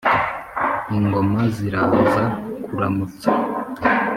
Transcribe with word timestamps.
ingoma 0.97 1.39
ziraza 1.55 2.23
kuramutsa. 2.65 3.29